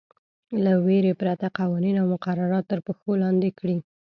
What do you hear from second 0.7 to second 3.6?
وېرې پرته قوانین او مقررات تر پښو لاندې